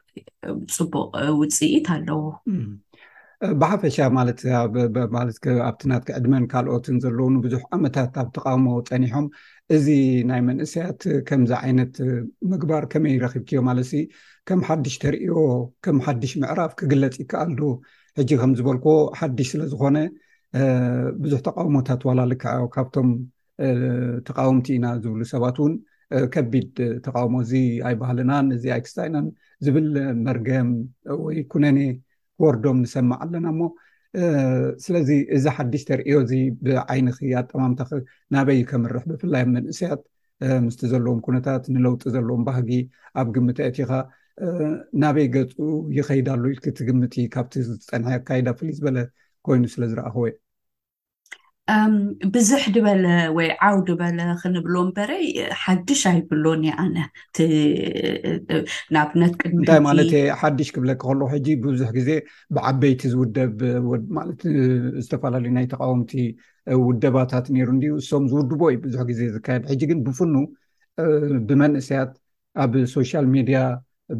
[0.75, 1.03] ፅቡቅ
[1.41, 2.21] ውፅኢት ኣለዎ
[3.61, 4.39] ብሓፈሻ ማለት
[5.15, 9.25] ማለትኣብቲናትክ ዕድመን ካልኦትን ዘለዉን ብዙሕ ዓመታት ኣብ ተቃውሞ ፀኒሖም
[9.75, 9.87] እዚ
[10.29, 11.95] ናይ መንእሰያት ከምዚ ዓይነት
[12.51, 13.93] ምግባር ከመይ ረክብኪዮም ማለትሲ
[14.49, 15.33] ከም ሓድሽ ተርእዮ
[15.87, 17.63] ከም ሓዱሽ ምዕራፍ ክግለፅ ይከኣልዶ
[18.19, 19.97] ሕጂ ከም ዝበልክዎ ሓድሽ ስለ ዝኮነ
[21.23, 23.09] ብዙሕ ተቃውሞታት ዋላልክዮ ካብቶም
[24.29, 25.73] ተቃውምቲ ኢና ዝብሉ ሰባት እውን
[26.35, 26.71] ከቢድ
[27.07, 27.53] ተቃውሞ እዚ
[27.89, 29.27] ኣይባህልናን እዚ ኣይክስታኢናን
[29.65, 29.89] ዝብል
[30.27, 30.69] መርገም
[31.25, 31.77] ወይ ኩነኔ
[32.43, 33.61] ቦርዶም ንሰማዕ ኣለና ሞ
[34.85, 36.33] ስለዚ እዚ ሓዱሽ ተሪእዮ እዚ
[36.65, 37.07] ብዓይን
[37.41, 37.81] ኣጠማምታ
[38.35, 40.01] ናበይ ከምርሕ ብፍላይብ መንእስያት
[40.65, 42.69] ምስቲ ዘለዎም ኩነታት ንለውጢ ዘለዎም ባህጊ
[43.21, 43.91] ኣብ ግምቲ እቲካ
[45.03, 45.55] ናበይ ገፁ
[45.97, 48.97] ይከይዳሉ ክቲ ግምቲ ካብቲ ዝፀንሐ ኣካይዳ ፍልይ ዝበለ
[49.47, 50.37] ኮይኑ ስለ ዝረኣኸወ እዩ
[52.35, 53.05] ብዙሕ ድበለ
[53.37, 55.25] ወይ ዓው ድበለ ክንብሎ እንበረይ
[55.63, 56.95] ሓድሽ ኣይብሎኒኣነ
[58.95, 62.09] ናብነት ቅድሚንታይ ማለየ ሓድሽ ክብለክ ከልኩ ሕጂ ብዙሕ ግዜ
[62.57, 63.53] ብዓበይቲ ዝውደብ
[64.41, 64.53] ት
[65.05, 66.11] ዝተፈላለዩ ናይ ተቃወምቲ
[66.87, 70.35] ውደባታት ነይሩ እን እሶም ዝውድቦ እዩ ብዙሕ ግዜ ዝካየድ ሕጂ ግን ብፍኑ
[71.49, 72.11] ብመንእሰያት
[72.63, 73.59] ኣብ ሶሻል ሚድያ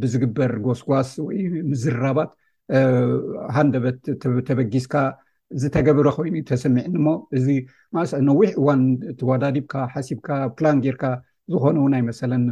[0.04, 1.40] ብዝግበር ጎስጓስ ወይ
[1.72, 2.32] ምዝራባት
[3.56, 4.00] ሃንደበት
[4.48, 4.94] ተበጊዝካ
[5.56, 7.48] እዚ ተገብረ ኮይኑ ተሰሚዕኒሞ እዚ
[7.94, 7.96] ማ
[8.30, 11.04] ነዊሕ እዋን እቲዋዳዲብካ ሓሲብካ ፕላን ጌይርካ
[11.52, 12.44] ዝኮነውን ኣይ መሰለን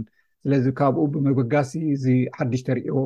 [0.44, 2.06] ስለዚ ካብኡ ብመበጋሲ እዚ
[2.38, 2.98] ሓዱሽ ተሪእዎ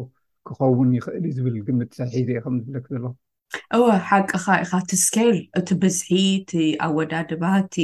[0.48, 3.06] ክኸውን ይኽእል ዩ ዝብል ግም ሳሒዘ ከምዝብለክ ዘለ
[3.76, 6.10] እዋ ሓቂ ካ ኢካ እቲ ስኬል እቲ ብዝሒ
[6.42, 6.52] እቲ
[6.86, 7.76] ኣወዳድባ እቲ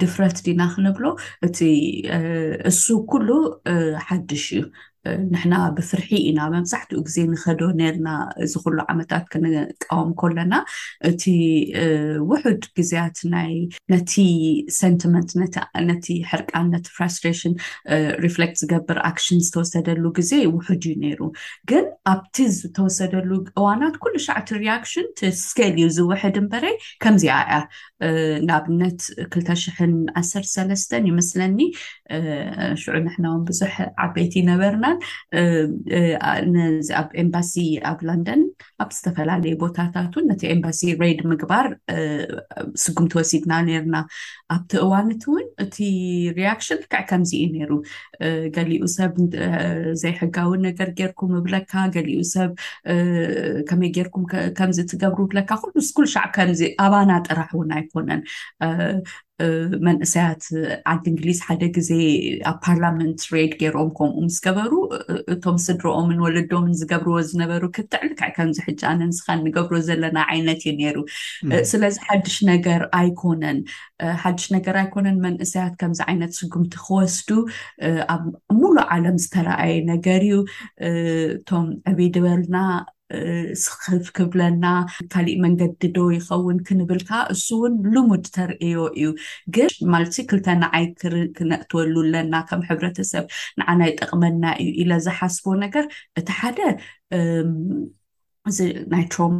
[0.00, 1.04] ድፍረት ዲና ክነብሎ
[1.46, 1.58] እቲ
[2.70, 3.28] እሱ ኩሉ
[4.08, 4.62] ሓዱሽ እዩ
[5.32, 8.08] ንሕና ብፍርሒ ኢና መብዛሕትኡ ግዜ ንከደ ነርና
[8.44, 10.54] እዚ ኩሉ ዓመታት ክንቃወም ከሎና
[11.10, 11.22] እቲ
[12.30, 14.12] ውሑድ ግዜያት ይነቲ
[14.80, 15.30] ሰንቲመንት
[15.90, 17.54] ነቲ ሕርቃን ነቲ ፍራስትሬሽን
[18.24, 21.20] ሪፍሌክት ዝገብር ኣክሽን ዝተወሰደሉ ግዜ ውሑድ እዩ ነይሩ
[21.72, 25.06] ግን ኣብቲ ዝተወሰደሉ እዋናት ኩሉ ሻዕቲ ሪያክሽን
[25.46, 26.64] ስኬል እዩ ዝውሕድ ምበረ
[27.02, 27.54] ከምዚኣ እያ
[28.48, 29.00] ናብነት
[29.34, 29.78] 2ተሽሕ
[30.20, 31.58] ዓር ሰለስተን ይመስለኒ
[32.74, 34.86] ንሽዑ ንሕና ብዙሕ ዓበይቲ ይነበርና
[36.88, 37.54] ዚ ኣብ ኤምባሲ
[37.90, 38.40] ኣብ ሎንደን
[38.82, 41.66] ኣብ ዝተፈላለዩ ቦታታትን ነቲ ኤምባሲ ሬድ ምግባር
[42.84, 43.96] ስጉምቲ ወሲድና ነርና
[44.54, 45.76] ኣብቲ እዋንቲ እውን እቲ
[46.38, 47.72] ሪያክሽን ልክዕ ከምዚ እዩ ነይሩ
[48.56, 49.14] ገሊኡ ሰብ
[50.04, 52.50] ዘይሕጋዊ ነገር ገርኩም ብለካ ገሊኡ ሰብ
[53.70, 54.24] ከመይ ገርኩም
[54.60, 58.22] ከምዚ ትገብሩ ብለካ ኩሉ ስኩል ሻዕ ከምዚ ኣባና ጥራሕ እውን ኣይኮነን
[59.86, 60.44] መንእሰያት
[60.90, 61.90] ዓዲ እንግሊዝ ሓደ ግዜ
[62.50, 64.70] ኣብ ፓርላመንት ሬድ ገይርኦም ከምኡ ምስ ገበሩ
[65.32, 70.96] እቶም ስድሪኦምን ወለዶምን ዝገብርዎ ዝነበሩ ክትዕ ልክዕ ከምዚ ሕጂ ኣነምስኻ ንገብሮ ዘለና ዓይነት እዩ ነይሩ
[71.72, 73.60] ስለዚ ሓድሽ ነገር ኣይኮነን
[74.22, 77.28] ሓዱሽ ነገር ኣይኮነን መንእሰያት ከምዚ ዓይነት ስጉምቲ ክወስዱ
[78.14, 78.24] ኣብ
[78.60, 80.36] ሙሉ ዓለም ዝተረኣየ ነገር እዩ
[81.36, 82.56] እቶም ዕብይ ድበልና
[83.64, 84.64] ስክፍ ክብለና
[85.12, 89.10] ካሊእ መንገዲ ዶ ይኸውን ክንብልካ እሱ ውን ልሙድ ተርእዮ እዩ
[89.56, 90.86] ግን ማለት ክልተ ንዓይ
[91.36, 93.24] ክነእተበሉለና ከም ሕብረተሰብ
[93.60, 95.86] ንዓናይ ጠቅመና እዩ ኢለ ዝሓስቦ ነገር
[96.20, 96.58] እቲ ሓደ
[98.50, 98.58] እዚ
[98.94, 99.36] ናይ ም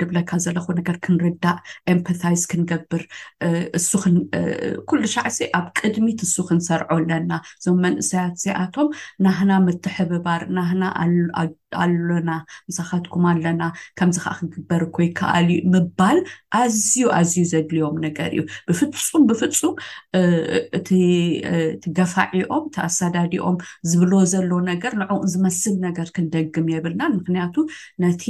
[0.00, 1.58] ድብለካ ዘለኩ ነገር ክንርዳእ
[1.94, 3.02] ኤምፓታይዝ ክንገብር
[3.88, 3.92] ሱ
[4.90, 8.88] ኩሉ ሻዕሲ ኣብ ቅድሚት ንሱ ክንሰርዖ ለና እዞም መንእሰያት ዚኣቶም
[9.26, 10.82] ናህና ምትሕብባር ናህና
[11.82, 12.30] ኣለና
[12.70, 13.62] ንሳካትኩም ኣለና
[13.98, 16.18] ከምዚ ከዓ ክንግበር ኮይከኣልዩ ምባል
[16.62, 18.42] ኣዝዩ ኣዝዩ ዘድልዮም ነገር እዩ
[18.90, 19.74] ብፍፁም ብፍፁም
[20.76, 20.90] እእቲ
[21.98, 23.56] ገፋዒኦም እቲ ኣሰዳዲኦም
[23.92, 27.54] ዝብሎ ዘሎ ነገር ንዕ ዝመስል ነገር ክንደግም የብልና ምክንያቱ
[28.04, 28.24] ነቲ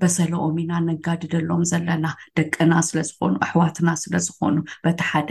[0.00, 2.06] በሰለኦም ኢና ነጋዲደሎም ዘለና
[2.38, 5.30] ደቂና ስለዝኾኑ ኣሕዋትና ስለዝኾኑ በቲ ሓደ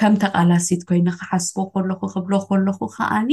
[0.00, 3.30] ከም ተቃላሲት ኮይኑ ክሓስቦ ከለኩ ክብሎ ከለኩ ከዓኒ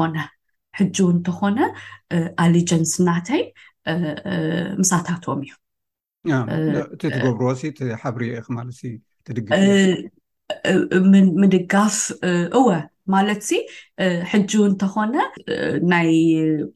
[0.00, 1.58] ውነሕጁው እንተኮነ
[2.44, 3.42] ኣሊጀንስ እናተይ
[4.82, 5.42] ምሳታትም
[6.36, 7.70] እዩእቲ ትገብርዎሪ
[11.40, 11.96] ምድጋፍ
[12.58, 12.66] እወ
[13.12, 13.50] ማለትዚ
[14.32, 15.14] ሕጁ እንተኮነ
[15.92, 16.10] ናይ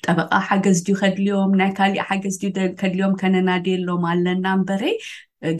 [0.04, 4.82] ጠበቃ ሓገዝ ድዩ ከድልዮም ናይ ካሊእ ሓገዝ ድዩ ከድልዮም ከነናዴየኣሎም ኣለና ንበረ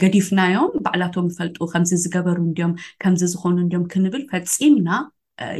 [0.01, 4.89] ገዲፍናዮም ባዕላቶም ይፈልጡ ከምዚ ዝገበሩ እንም ከምዚ ዝኮኑ እንዮም ክንብል ፈፂምና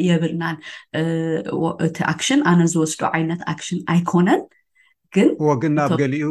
[0.08, 0.56] የብልናን
[1.88, 4.42] እቲ ኣክሽን ኣነ ዝወስዶ ዓይነት ኣክሽን ኣይኮነን
[5.16, 6.28] ግን ወግን ናብ ገሊኡ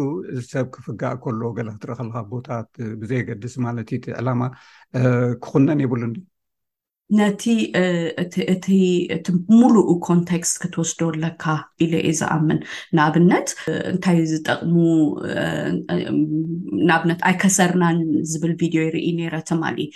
[0.51, 2.69] ሰብ ክፍጋእ ከሎ ገለ ክትረኢ ከልካ ቦታት
[3.01, 4.43] ብዘይገድስ ማለትቲ ዕላማ
[5.45, 6.12] ክኩነን የብሉን
[7.16, 7.42] ነቲ
[8.55, 9.27] እቲ
[9.61, 11.44] ሙሉኡ ኮንቴክስት ክትወስደ ለካ
[11.85, 12.59] ኢለ የ ዝኣምን
[12.97, 13.49] ንኣብነት
[13.92, 14.75] እንታይ ዝጠቅሙ
[16.88, 17.97] ንኣብነት ኣይከሰርናን
[18.33, 19.88] ዝብል ቪድዮ ይርኢ ነይረ ተማሊእ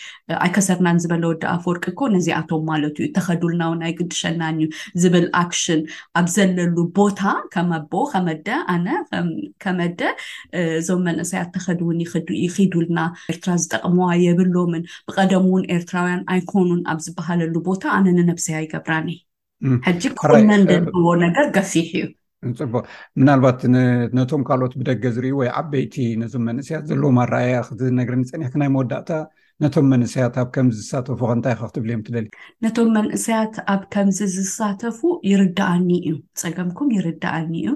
[0.47, 4.67] ኣይከሰርናን ዝበለ ወዲ ኣፍወርቂ ኮ ነዚኣቶም ማለት እዩ ተከዱልና እውን ኣይግድሸናን እዩ
[5.05, 5.83] ዝብል ኣክሽን
[6.23, 7.21] ኣብ ዘለሉ ቦታ
[7.57, 8.89] ከመኣቦ ከመደ ኣነ
[9.65, 10.01] ከመደ
[10.81, 12.01] እዞም መንእሰያት ተኸዱውን
[12.47, 12.99] ይኪዱልና
[13.35, 19.09] ኤርትራ ዝጠቅምዋ የብሎምን ብቀደም እውን ኤርትራውያን ኣይኮኑን ዝባሃለሉ ቦታ ኣነ ንነብሰ ኣይገብራኒ
[19.87, 21.91] ሕጂ ኮይነ ደዎ ነገር ገሲሕ
[22.49, 23.61] እዩቅምናልባት
[24.19, 29.11] ነቶም ካልኦት ብደገ ዝርኢ ወይ ዓበይቲ ነዞም መንእስያ ዘለዎም ኣረኣያ ክነገር ፀኒሕቲ ናይ መወዳእታ
[29.65, 32.21] ነቶም መንእስያት ኣብ ከም ዝሳተፉ ንታ ከክትብል እዮም ደ
[32.65, 37.71] ነቶም መንእሰያት ኣብ ከምዚ ዝሳተፉ ይርዳኣኒ እዩ ፀገምኩም ይርዳኣኒ እዩ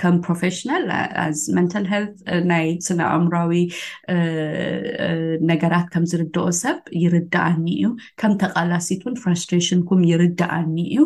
[0.00, 0.84] ከም ፕሮፈናል
[1.56, 2.14] ንታል ልት
[2.50, 3.52] ናይ ስነ ኣእምራዊ
[5.50, 7.88] ነገራት ከምዝርድኦ ሰብ ይርዳኣኒ እዩ
[8.22, 11.02] ከም ተቃላሲትን ፍራስትሬሽንኩም ይርዳኣኒ እዩ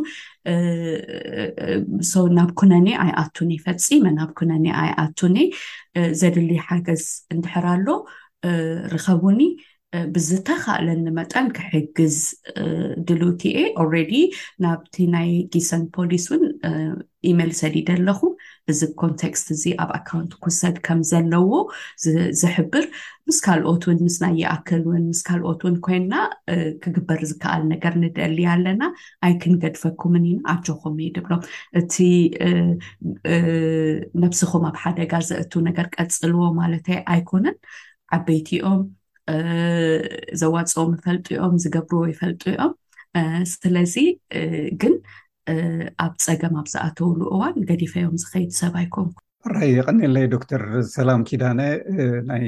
[2.38, 4.52] ናብ ኩነኒ ኣይ ኣኒ ፈፂመ ናብ ኩነ
[4.84, 5.36] ኣይ ኣኒ
[6.20, 7.88] ዘድልይ ሓገዝ እንድሕር ኣሎ
[8.94, 9.40] ርከቡኒ
[10.14, 12.16] ብዝተካእለኒ መጠን ክሕግዝ
[13.08, 14.12] ድሉቲኤ ኣረዲ
[14.64, 16.42] ናብቲ ናይ ጊሰን ፖሊስ ውን
[17.30, 18.20] ኢሜል ሰዲድ ኣለኹ
[18.72, 21.52] እዚ ኮንቴክስት እዚ ኣብ ኣካውንት ክውሰድ ከም ዘለዎ
[22.40, 22.84] ዝሕብር
[23.28, 26.12] ምስ ካልኦት ውን ምስ ናይኣክል ውን ምስ ካልኦት ውን ኮይና
[26.84, 28.82] ክግበር ዝከኣል ነገር ንደእልያ ኣለና
[29.28, 31.42] ኣይ ክንገድፈኩምን ኢ ኣጆኹም ድብሎም
[31.82, 31.94] እቲ
[34.24, 37.58] ነብስኩም ኣብ ሓደጋ ዘእት ነገር ቀፅልዎ ማለት ኣይኮነን
[38.16, 38.82] ዓበይቲ ኦም
[40.40, 42.72] ዘዋፅኦም ይፈልጡ ኦም ዝገብርዎ ይፈልጡ እዮም
[43.52, 43.94] ስተለእዚ
[44.82, 44.94] ግን
[46.04, 49.08] ኣብ ፀገም ኣብ ዝኣተውሉ እዋል ገዲፈዮም ዝከይድ ሰብኣይከም
[49.54, 50.62] ራይ ይቀኒለይ ዶክተር
[50.96, 51.60] ሰላም ኪዳነ
[52.30, 52.44] ናይ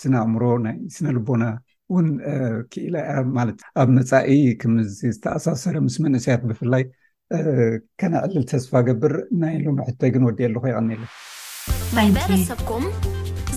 [0.00, 1.44] ስነ ኣእምሮ ና ስነ ልቦና
[1.94, 2.06] ውን
[2.72, 4.28] ክእላያ ማለት ኣብ መፃኢ
[4.62, 4.72] ከም
[5.14, 6.84] ዝተኣሳሰረ ምስ መንእሰያት ብፍላይ
[8.02, 12.84] ከነዕልል ተስፋ ገብር ናይ ሎም ሕቶይ ግን ወዲእ ኣለኩ ይቀኒለይበረሰብኩም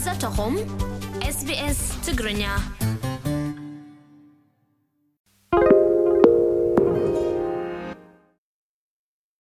[0.06, 0.56] ዘተኹም
[2.08, 2.99] تجريا